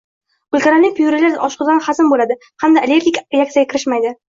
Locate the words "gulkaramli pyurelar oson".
0.55-1.83